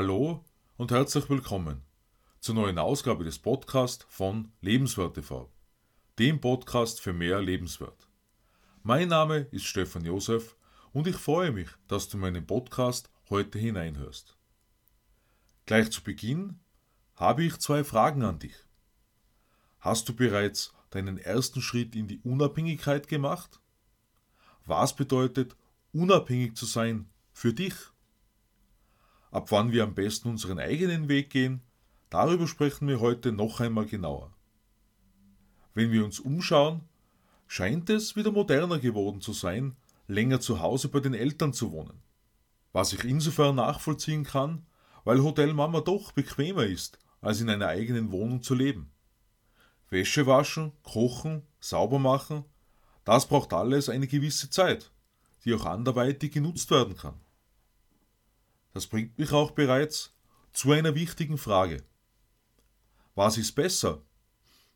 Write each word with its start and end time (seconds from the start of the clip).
Hallo 0.00 0.44
und 0.76 0.92
herzlich 0.92 1.28
willkommen 1.28 1.82
zur 2.38 2.54
neuen 2.54 2.78
Ausgabe 2.78 3.24
des 3.24 3.40
Podcasts 3.40 4.06
von 4.08 4.52
Lebenswert 4.60 5.14
TV, 5.14 5.50
dem 6.20 6.40
Podcast 6.40 7.00
für 7.00 7.12
mehr 7.12 7.42
Lebenswert. 7.42 8.08
Mein 8.84 9.08
Name 9.08 9.48
ist 9.50 9.64
Stefan 9.64 10.04
Josef 10.04 10.54
und 10.92 11.08
ich 11.08 11.16
freue 11.16 11.50
mich, 11.50 11.66
dass 11.88 12.08
du 12.08 12.16
meinen 12.16 12.46
Podcast 12.46 13.10
heute 13.28 13.58
hineinhörst. 13.58 14.36
Gleich 15.66 15.90
zu 15.90 16.04
Beginn 16.04 16.60
habe 17.16 17.42
ich 17.42 17.58
zwei 17.58 17.82
Fragen 17.82 18.22
an 18.22 18.38
dich. 18.38 18.54
Hast 19.80 20.08
du 20.08 20.14
bereits 20.14 20.72
deinen 20.90 21.18
ersten 21.18 21.60
Schritt 21.60 21.96
in 21.96 22.06
die 22.06 22.20
Unabhängigkeit 22.20 23.08
gemacht? 23.08 23.60
Was 24.64 24.94
bedeutet 24.94 25.56
unabhängig 25.92 26.54
zu 26.54 26.66
sein 26.66 27.10
für 27.32 27.52
dich? 27.52 27.74
Ab 29.30 29.50
wann 29.50 29.72
wir 29.72 29.84
am 29.84 29.94
besten 29.94 30.28
unseren 30.28 30.58
eigenen 30.58 31.08
Weg 31.08 31.30
gehen, 31.30 31.62
darüber 32.10 32.46
sprechen 32.46 32.88
wir 32.88 33.00
heute 33.00 33.32
noch 33.32 33.60
einmal 33.60 33.86
genauer. 33.86 34.34
Wenn 35.74 35.92
wir 35.92 36.04
uns 36.04 36.18
umschauen, 36.18 36.80
scheint 37.46 37.90
es 37.90 38.16
wieder 38.16 38.32
moderner 38.32 38.78
geworden 38.78 39.20
zu 39.20 39.32
sein, 39.32 39.76
länger 40.06 40.40
zu 40.40 40.60
Hause 40.60 40.88
bei 40.88 41.00
den 41.00 41.14
Eltern 41.14 41.52
zu 41.52 41.72
wohnen. 41.72 42.02
Was 42.72 42.92
ich 42.92 43.04
insofern 43.04 43.56
nachvollziehen 43.56 44.24
kann, 44.24 44.66
weil 45.04 45.22
Hotelmama 45.22 45.80
doch 45.80 46.12
bequemer 46.12 46.64
ist, 46.64 46.98
als 47.20 47.40
in 47.40 47.50
einer 47.50 47.68
eigenen 47.68 48.12
Wohnung 48.12 48.42
zu 48.42 48.54
leben. 48.54 48.90
Wäsche 49.90 50.26
waschen, 50.26 50.72
kochen, 50.82 51.42
sauber 51.60 51.98
machen, 51.98 52.44
das 53.04 53.26
braucht 53.26 53.52
alles 53.52 53.88
eine 53.88 54.06
gewisse 54.06 54.50
Zeit, 54.50 54.90
die 55.44 55.54
auch 55.54 55.64
anderweitig 55.64 56.32
genutzt 56.32 56.70
werden 56.70 56.96
kann. 56.96 57.20
Das 58.72 58.86
bringt 58.86 59.18
mich 59.18 59.32
auch 59.32 59.52
bereits 59.52 60.14
zu 60.52 60.72
einer 60.72 60.94
wichtigen 60.94 61.38
Frage. 61.38 61.84
Was 63.14 63.36
ist 63.38 63.52
besser? 63.52 64.02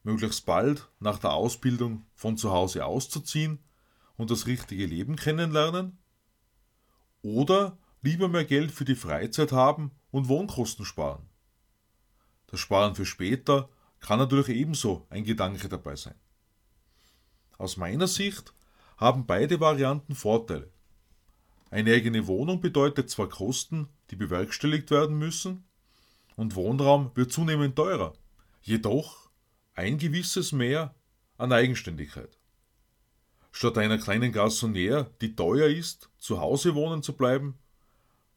Möglichst 0.02 0.46
bald 0.46 0.88
nach 0.98 1.18
der 1.18 1.32
Ausbildung 1.32 2.06
von 2.14 2.36
zu 2.36 2.50
Hause 2.50 2.84
auszuziehen 2.84 3.62
und 4.16 4.30
das 4.30 4.46
richtige 4.46 4.86
Leben 4.86 5.16
kennenlernen? 5.16 5.98
Oder 7.22 7.78
lieber 8.00 8.28
mehr 8.28 8.44
Geld 8.44 8.72
für 8.72 8.84
die 8.84 8.96
Freizeit 8.96 9.52
haben 9.52 9.92
und 10.10 10.28
Wohnkosten 10.28 10.84
sparen? 10.84 11.28
Das 12.48 12.60
Sparen 12.60 12.94
für 12.94 13.06
später 13.06 13.70
kann 14.00 14.18
natürlich 14.18 14.48
ebenso 14.48 15.06
ein 15.08 15.24
Gedanke 15.24 15.68
dabei 15.68 15.96
sein. 15.96 16.16
Aus 17.56 17.76
meiner 17.76 18.08
Sicht 18.08 18.52
haben 18.96 19.26
beide 19.26 19.60
Varianten 19.60 20.14
Vorteile. 20.14 20.70
Eine 21.72 21.94
eigene 21.94 22.26
Wohnung 22.26 22.60
bedeutet 22.60 23.08
zwar 23.08 23.30
Kosten, 23.30 23.88
die 24.10 24.16
bewerkstelligt 24.16 24.90
werden 24.90 25.18
müssen, 25.18 25.64
und 26.36 26.54
Wohnraum 26.54 27.10
wird 27.14 27.32
zunehmend 27.32 27.76
teurer, 27.76 28.12
jedoch 28.60 29.30
ein 29.72 29.96
gewisses 29.96 30.52
Mehr 30.52 30.94
an 31.38 31.50
Eigenständigkeit. 31.50 32.36
Statt 33.52 33.78
einer 33.78 33.96
kleinen 33.96 34.34
Garçonnière, 34.34 35.06
die 35.22 35.34
teuer 35.34 35.66
ist, 35.68 36.10
zu 36.18 36.42
Hause 36.42 36.74
wohnen 36.74 37.02
zu 37.02 37.14
bleiben, 37.14 37.58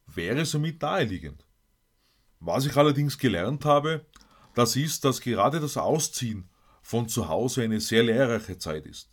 wäre 0.06 0.46
somit 0.46 0.80
naheliegend. 0.80 1.44
Was 2.40 2.64
ich 2.64 2.74
allerdings 2.74 3.18
gelernt 3.18 3.66
habe, 3.66 4.06
das 4.54 4.76
ist, 4.76 5.04
dass 5.04 5.20
gerade 5.20 5.60
das 5.60 5.76
Ausziehen 5.76 6.48
von 6.80 7.06
zu 7.06 7.28
Hause 7.28 7.64
eine 7.64 7.82
sehr 7.82 8.02
lehrreiche 8.02 8.56
Zeit 8.56 8.86
ist. 8.86 9.10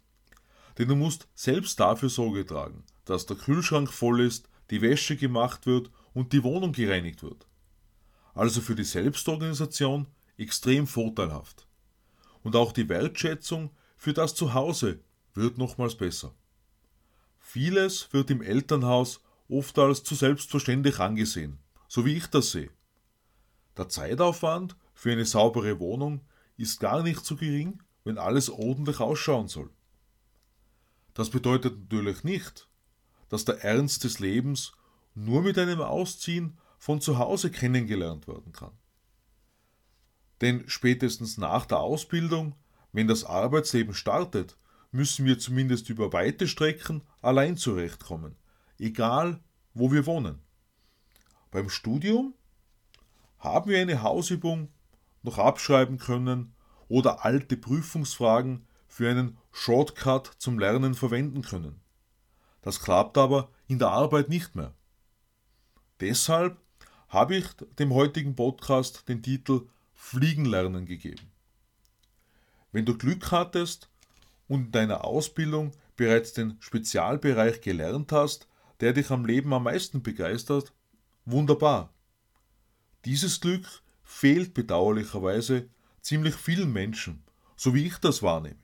Denn 0.78 0.88
du 0.88 0.96
musst 0.96 1.28
selbst 1.36 1.80
dafür 1.80 2.10
Sorge 2.10 2.46
tragen, 2.46 2.84
dass 3.06 3.26
der 3.26 3.38
Kühlschrank 3.38 3.92
voll 3.92 4.22
ist, 4.22 4.50
die 4.70 4.82
Wäsche 4.82 5.16
gemacht 5.16 5.66
wird 5.66 5.92
und 6.14 6.34
die 6.34 6.44
Wohnung 6.44 6.72
gereinigt 6.72 7.24
wird. 7.24 7.48
Also 8.34 8.62
für 8.62 8.76
die 8.76 8.84
Selbstorganisation 8.84 10.08
extrem 10.38 10.88
vorteilhaft. 10.88 11.68
Und 12.42 12.56
auch 12.56 12.72
die 12.72 12.90
Wertschätzung 12.90 13.70
für 13.98 14.14
das 14.14 14.36
Zuhause 14.36 15.00
wird 15.34 15.58
nochmals 15.58 15.96
besser. 15.96 16.34
Vieles 17.40 18.12
wird 18.12 18.32
im 18.32 18.42
Elternhaus 18.42 19.22
oft 19.48 19.78
als 19.78 20.04
zu 20.04 20.16
selbstverständlich 20.16 21.00
angesehen, 21.00 21.60
so 21.88 22.06
wie 22.06 22.16
ich 22.16 22.28
das 22.28 22.52
sehe. 22.52 22.72
Der 23.78 23.90
Zeitaufwand 23.90 24.76
für 24.94 25.12
eine 25.12 25.26
saubere 25.26 25.80
Wohnung 25.80 26.22
ist 26.58 26.80
gar 26.80 27.04
nicht 27.04 27.26
so 27.26 27.36
gering, 27.36 27.82
wenn 28.04 28.18
alles 28.18 28.50
ordentlich 28.50 29.00
ausschauen 29.00 29.48
soll. 29.48 29.70
Das 31.14 31.30
bedeutet 31.30 31.80
natürlich 31.80 32.24
nicht, 32.24 32.68
dass 33.30 33.46
der 33.46 33.64
Ernst 33.64 34.04
des 34.04 34.20
Lebens 34.20 34.74
nur 35.16 35.42
mit 35.42 35.58
einem 35.58 35.82
Ausziehen 35.82 36.58
von 36.78 37.02
zu 37.02 37.18
Hause 37.18 37.52
kennengelernt 37.52 38.28
werden 38.28 38.52
kann. 38.52 38.72
Denn 40.42 40.64
spätestens 40.68 41.38
nach 41.38 41.66
der 41.66 41.80
Ausbildung, 41.80 42.56
wenn 42.92 43.08
das 43.08 43.24
Arbeitsleben 43.24 43.94
startet, 43.94 44.58
müssen 44.92 45.26
wir 45.26 45.40
zumindest 45.40 45.90
über 45.90 46.14
weite 46.14 46.48
Strecken 46.48 47.02
allein 47.22 47.58
zurechtkommen, 47.58 48.36
egal 48.78 49.40
wo 49.74 49.92
wir 49.92 50.06
wohnen. 50.06 50.40
Beim 51.52 51.70
Studium 51.70 52.34
haben 53.40 53.70
wir 53.70 53.80
eine 53.80 54.02
Hausübung 54.02 54.70
noch 55.22 55.38
abschreiben 55.38 55.98
können 55.98 56.54
oder 56.88 57.26
alte 57.26 57.58
Prüfungsfragen 57.58 58.68
für 58.94 59.10
einen 59.10 59.40
Shortcut 59.52 60.34
zum 60.38 60.60
Lernen 60.60 60.94
verwenden 60.94 61.42
können. 61.42 61.82
Das 62.62 62.80
klappt 62.80 63.18
aber 63.18 63.50
in 63.68 63.80
der 63.80 63.88
Arbeit 63.88 64.30
nicht 64.30 64.56
mehr. 64.56 64.76
Deshalb 66.00 66.60
habe 67.10 67.38
ich 67.38 67.48
dem 67.80 67.92
heutigen 67.92 68.36
Podcast 68.36 69.10
den 69.10 69.24
Titel 69.24 69.68
Fliegen 69.96 70.46
lernen 70.46 70.86
gegeben. 70.86 71.32
Wenn 72.72 72.86
du 72.86 72.96
Glück 72.96 73.32
hattest 73.32 73.90
und 74.48 74.66
in 74.66 74.72
deiner 74.72 75.06
Ausbildung 75.06 75.72
bereits 75.96 76.34
den 76.34 76.58
Spezialbereich 76.60 77.62
gelernt 77.62 78.12
hast, 78.12 78.48
der 78.80 78.94
dich 78.94 79.10
am 79.10 79.26
Leben 79.26 79.54
am 79.54 79.64
meisten 79.64 80.04
begeistert, 80.04 80.72
wunderbar. 81.26 81.92
Dieses 83.06 83.42
Glück 83.42 83.66
fehlt 84.04 84.54
bedauerlicherweise 84.54 85.68
ziemlich 86.02 86.36
vielen 86.36 86.72
Menschen, 86.72 87.24
so 87.56 87.74
wie 87.74 87.88
ich 87.88 87.98
das 87.98 88.22
wahrnehme. 88.22 88.63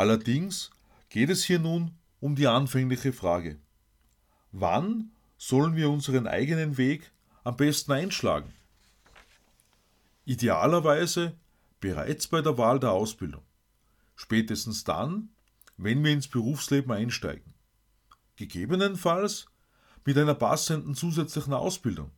Allerdings 0.00 0.70
geht 1.10 1.28
es 1.28 1.44
hier 1.44 1.58
nun 1.58 1.90
um 2.20 2.34
die 2.34 2.46
anfängliche 2.46 3.12
Frage. 3.12 3.60
Wann 4.50 5.12
sollen 5.36 5.76
wir 5.76 5.90
unseren 5.90 6.26
eigenen 6.26 6.78
Weg 6.78 7.12
am 7.44 7.58
besten 7.58 7.92
einschlagen? 7.92 8.50
Idealerweise 10.24 11.36
bereits 11.80 12.28
bei 12.28 12.40
der 12.40 12.56
Wahl 12.56 12.80
der 12.80 12.92
Ausbildung. 12.92 13.42
Spätestens 14.16 14.84
dann, 14.84 15.28
wenn 15.76 16.02
wir 16.02 16.12
ins 16.12 16.28
Berufsleben 16.28 16.92
einsteigen. 16.92 17.52
Gegebenenfalls 18.36 19.48
mit 20.06 20.16
einer 20.16 20.34
passenden 20.34 20.94
zusätzlichen 20.94 21.52
Ausbildung. 21.52 22.10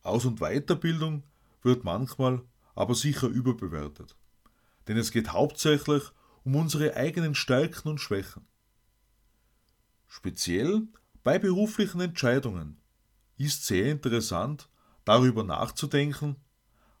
Aus- 0.00 0.24
und 0.24 0.40
Weiterbildung 0.40 1.22
wird 1.62 1.84
manchmal 1.84 2.40
aber 2.74 2.94
sicher 2.94 3.28
überbewertet. 3.28 4.16
Denn 4.86 4.96
es 4.96 5.10
geht 5.10 5.34
hauptsächlich 5.34 6.12
um 6.48 6.56
unsere 6.56 6.96
eigenen 6.96 7.34
Stärken 7.34 7.88
und 7.88 7.98
Schwächen. 7.98 8.46
Speziell 10.06 10.88
bei 11.22 11.38
beruflichen 11.38 12.00
Entscheidungen 12.00 12.80
ist 13.36 13.66
sehr 13.66 13.92
interessant, 13.92 14.70
darüber 15.04 15.44
nachzudenken, 15.44 16.36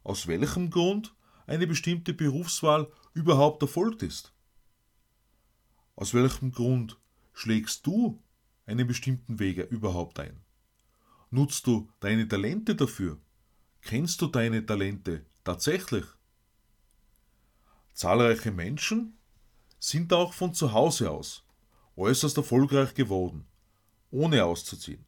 aus 0.04 0.26
welchem 0.26 0.68
Grund 0.68 1.16
eine 1.46 1.66
bestimmte 1.66 2.12
Berufswahl 2.12 2.92
überhaupt 3.14 3.62
erfolgt 3.62 4.02
ist. 4.02 4.34
Aus 5.96 6.12
welchem 6.12 6.52
Grund 6.52 6.98
schlägst 7.32 7.86
du 7.86 8.22
einen 8.66 8.86
bestimmten 8.86 9.38
Weg 9.38 9.56
überhaupt 9.70 10.20
ein? 10.20 10.42
Nutzt 11.30 11.66
du 11.66 11.90
deine 12.00 12.28
Talente 12.28 12.76
dafür? 12.76 13.18
Kennst 13.80 14.20
du 14.20 14.26
deine 14.26 14.66
Talente 14.66 15.24
tatsächlich? 15.42 16.04
Zahlreiche 17.94 18.52
Menschen 18.52 19.17
sind 19.78 20.12
auch 20.12 20.32
von 20.32 20.54
zu 20.54 20.72
Hause 20.72 21.10
aus 21.10 21.44
äußerst 21.98 22.36
erfolgreich 22.36 22.94
geworden, 22.94 23.46
ohne 24.10 24.44
auszuziehen. 24.44 25.04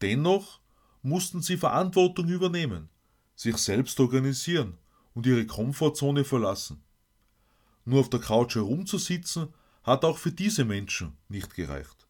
Dennoch 0.00 0.60
mussten 1.02 1.42
sie 1.42 1.56
Verantwortung 1.56 2.28
übernehmen, 2.28 2.88
sich 3.34 3.56
selbst 3.56 3.98
organisieren 4.00 4.78
und 5.14 5.26
ihre 5.26 5.46
Komfortzone 5.46 6.24
verlassen. 6.24 6.82
Nur 7.84 8.00
auf 8.00 8.10
der 8.10 8.20
Couch 8.20 8.54
herumzusitzen, 8.54 9.52
hat 9.82 10.04
auch 10.04 10.16
für 10.16 10.32
diese 10.32 10.64
Menschen 10.64 11.18
nicht 11.28 11.54
gereicht. 11.54 12.08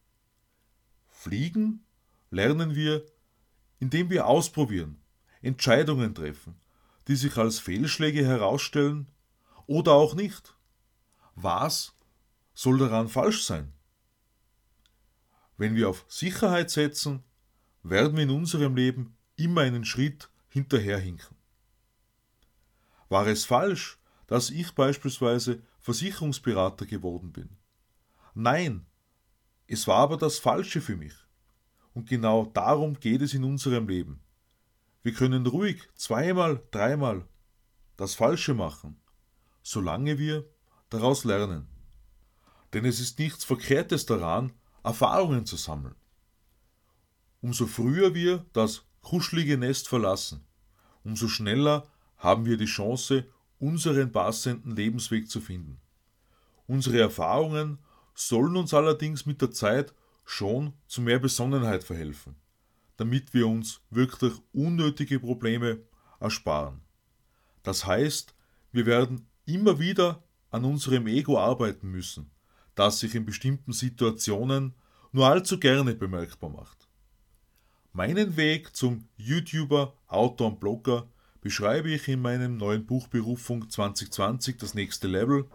Fliegen 1.08 1.84
lernen 2.30 2.76
wir, 2.76 3.04
indem 3.80 4.10
wir 4.10 4.26
ausprobieren, 4.26 5.00
Entscheidungen 5.42 6.14
treffen, 6.14 6.54
die 7.08 7.16
sich 7.16 7.36
als 7.36 7.58
Fehlschläge 7.58 8.24
herausstellen 8.24 9.08
oder 9.66 9.92
auch 9.92 10.14
nicht. 10.14 10.54
Was 11.34 11.94
soll 12.54 12.78
daran 12.78 13.08
falsch 13.08 13.44
sein? 13.44 13.72
Wenn 15.56 15.74
wir 15.74 15.88
auf 15.88 16.04
Sicherheit 16.08 16.70
setzen, 16.70 17.22
werden 17.82 18.16
wir 18.16 18.24
in 18.24 18.30
unserem 18.30 18.74
Leben 18.74 19.16
immer 19.36 19.62
einen 19.62 19.84
Schritt 19.84 20.30
hinterherhinken. 20.48 21.36
War 23.08 23.26
es 23.26 23.44
falsch, 23.44 23.98
dass 24.26 24.50
ich 24.50 24.72
beispielsweise 24.74 25.62
Versicherungsberater 25.80 26.86
geworden 26.86 27.32
bin? 27.32 27.56
Nein, 28.34 28.86
es 29.66 29.86
war 29.86 29.98
aber 29.98 30.16
das 30.16 30.38
Falsche 30.38 30.80
für 30.80 30.96
mich. 30.96 31.14
Und 31.92 32.08
genau 32.08 32.46
darum 32.46 32.98
geht 32.98 33.22
es 33.22 33.34
in 33.34 33.44
unserem 33.44 33.88
Leben. 33.88 34.20
Wir 35.02 35.12
können 35.12 35.46
ruhig 35.46 35.88
zweimal, 35.94 36.62
dreimal 36.70 37.28
das 37.96 38.14
Falsche 38.14 38.54
machen, 38.54 39.00
solange 39.62 40.18
wir 40.18 40.48
daraus 40.94 41.24
lernen. 41.24 41.66
Denn 42.72 42.84
es 42.84 43.00
ist 43.00 43.18
nichts 43.18 43.44
Verkehrtes 43.44 44.06
daran, 44.06 44.52
Erfahrungen 44.82 45.46
zu 45.46 45.56
sammeln. 45.56 45.94
Umso 47.40 47.66
früher 47.66 48.14
wir 48.14 48.46
das 48.52 48.84
kuschelige 49.00 49.58
Nest 49.58 49.88
verlassen, 49.88 50.46
umso 51.04 51.28
schneller 51.28 51.86
haben 52.16 52.46
wir 52.46 52.56
die 52.56 52.64
Chance, 52.64 53.26
unseren 53.58 54.12
passenden 54.12 54.74
Lebensweg 54.74 55.30
zu 55.30 55.40
finden. 55.40 55.80
Unsere 56.66 57.00
Erfahrungen 57.00 57.78
sollen 58.14 58.56
uns 58.56 58.72
allerdings 58.72 59.26
mit 59.26 59.42
der 59.42 59.50
Zeit 59.50 59.94
schon 60.24 60.72
zu 60.86 61.02
mehr 61.02 61.18
Besonnenheit 61.18 61.84
verhelfen, 61.84 62.36
damit 62.96 63.34
wir 63.34 63.46
uns 63.46 63.82
wirklich 63.90 64.32
unnötige 64.52 65.20
Probleme 65.20 65.82
ersparen. 66.18 66.80
Das 67.62 67.84
heißt, 67.86 68.34
wir 68.72 68.86
werden 68.86 69.28
immer 69.44 69.78
wieder 69.78 70.23
an 70.54 70.64
unserem 70.64 71.08
Ego 71.08 71.38
arbeiten 71.38 71.90
müssen, 71.90 72.30
das 72.76 73.00
sich 73.00 73.16
in 73.16 73.26
bestimmten 73.26 73.72
Situationen 73.72 74.74
nur 75.10 75.26
allzu 75.26 75.58
gerne 75.58 75.94
bemerkbar 75.94 76.50
macht. 76.50 76.88
Meinen 77.92 78.36
Weg 78.36 78.74
zum 78.74 79.08
YouTuber, 79.16 79.94
Autor 80.06 80.52
und 80.52 80.60
Blogger 80.60 81.08
beschreibe 81.40 81.90
ich 81.90 82.06
in 82.08 82.22
meinem 82.22 82.56
neuen 82.56 82.86
Buch 82.86 83.08
Berufung 83.08 83.68
2020 83.68 84.56
das 84.56 84.74
nächste 84.74 85.08
Level, 85.08 85.46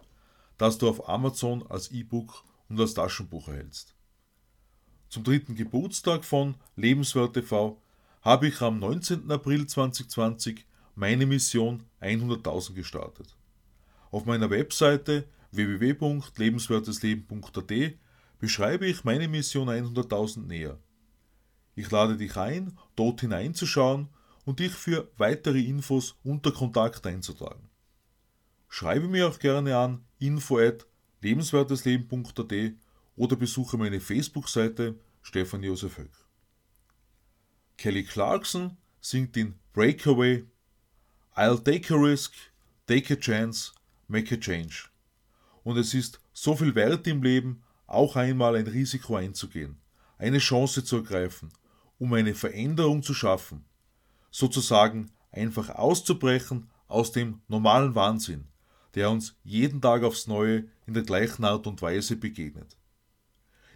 das 0.58 0.78
du 0.78 0.90
auf 0.90 1.08
Amazon 1.08 1.66
als 1.68 1.92
E-Book 1.92 2.44
und 2.68 2.80
als 2.80 2.94
Taschenbuch 2.94 3.48
erhältst. 3.48 3.96
Zum 5.08 5.24
dritten 5.24 5.56
Geburtstag 5.56 6.26
von 6.26 6.56
Lebenswert 6.76 7.34
TV 7.34 7.82
habe 8.22 8.50
ich 8.50 8.62
am 8.62 8.80
19. 8.80 9.32
April 9.32 9.66
2020 9.66 10.66
meine 10.96 11.26
Mission 11.26 11.84
100.000 12.02 12.74
gestartet. 12.74 13.39
Auf 14.12 14.26
meiner 14.26 14.50
Webseite 14.50 15.30
www.lebenswertesleben.at 15.52 17.72
beschreibe 18.40 18.88
ich 18.88 19.04
meine 19.04 19.28
Mission 19.28 19.70
100.000 19.70 20.48
näher. 20.48 20.80
Ich 21.76 21.92
lade 21.92 22.18
dich 22.18 22.36
ein, 22.38 22.76
dort 22.96 23.22
hineinzuschauen 23.22 24.10
und 24.46 24.60
dich 24.60 24.72
für 24.72 25.12
weitere 25.18 25.62
Infos 25.62 26.16
unter 26.24 26.52
Kontakt 26.52 27.06
einzutragen. 27.06 27.70
Schreibe 28.68 29.08
mir 29.08 29.28
auch 29.28 29.38
gerne 29.40 29.78
an 29.78 30.04
info 30.20 30.58
at 30.58 30.88
lebenswertesleben.at 31.22 32.54
oder 33.16 33.36
besuche 33.36 33.78
meine 33.78 34.00
Facebook-Seite 34.00 35.00
Stefan 35.22 35.64
Josef 35.64 35.98
Höck. 35.98 36.12
Kelly 37.78 38.04
Clarkson 38.04 38.78
singt 39.02 39.36
in 39.38 39.56
Breakaway 39.74 40.46
I'll 41.36 41.64
take 41.64 41.94
a 41.94 41.98
risk, 41.98 42.34
take 42.86 43.14
a 43.14 43.16
chance, 43.16 43.72
make 44.10 44.34
a 44.34 44.38
change. 44.38 44.90
Und 45.64 45.78
es 45.78 45.94
ist 45.94 46.20
so 46.34 46.56
viel 46.56 46.76
wert 46.76 47.08
im 47.08 47.24
Leben, 47.24 47.64
auch 47.88 48.16
einmal 48.16 48.56
ein 48.56 48.68
Risiko 48.68 49.16
einzugehen, 49.16 49.80
eine 50.18 50.40
Chance 50.40 50.84
zu 50.84 50.98
ergreifen, 50.98 51.50
um 51.98 52.14
eine 52.14 52.34
Veränderung 52.34 53.04
zu 53.04 53.14
schaffen, 53.14 53.66
sozusagen 54.32 55.12
einfach 55.32 55.70
auszubrechen 55.70 56.70
aus 56.88 57.12
dem 57.12 57.42
normalen 57.48 57.96
Wahnsinn, 57.96 58.48
der 58.96 59.12
uns 59.12 59.36
jeden 59.44 59.82
Tag 59.82 60.04
aufs 60.04 60.28
Neue 60.28 60.66
in 60.86 60.94
der 60.94 61.04
gleichen 61.04 61.46
Art 61.46 61.68
und 61.68 61.82
Weise 61.82 62.16
begegnet. 62.16 62.78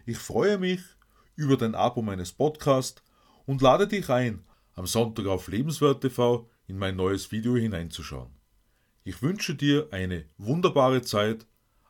Ich 0.06 0.18
freue 0.18 0.58
mich 0.58 0.82
über 1.36 1.58
dein 1.58 1.76
Abo 1.76 2.02
meines 2.02 2.34
Podcasts 2.34 3.02
und 3.46 3.62
lade 3.62 3.88
dich 3.88 4.10
ein, 4.10 4.44
am 4.76 4.88
Sonntag 4.88 5.28
auf 5.28 5.48
Lebenswert 5.48 6.02
TV 6.02 6.50
in 6.68 6.78
mein 6.78 6.96
neues 6.96 7.32
Video 7.32 7.56
hineinzuschauen. 7.56 8.43
Ich 9.06 9.22
wünsche 9.22 9.56
dir 9.56 9.90
eine 9.92 10.26
wunderbare 10.38 11.02
Zeit. 11.02 11.46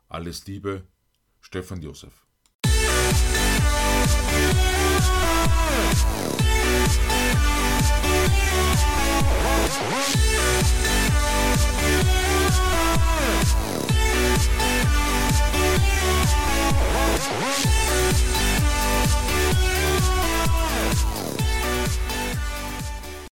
Alles 0.08 0.46
Liebe, 0.46 0.82
Stefan 1.40 1.80
Josef. 1.80 2.23